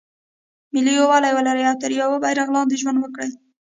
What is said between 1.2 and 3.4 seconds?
ولري او تر یوه بیرغ لاندې ژوند وکړي.